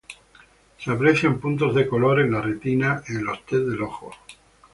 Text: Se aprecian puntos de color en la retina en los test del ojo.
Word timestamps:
Se 0.79 0.89
aprecian 0.89 1.37
puntos 1.39 1.75
de 1.75 1.85
color 1.87 2.21
en 2.21 2.31
la 2.31 2.41
retina 2.41 3.03
en 3.07 3.23
los 3.23 3.45
test 3.45 3.65
del 3.65 3.83
ojo. 3.83 4.09